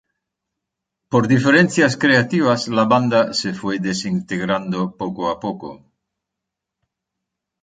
[1.09, 5.85] Por diferencias creativas la banda se fue desintegrando poco a poco.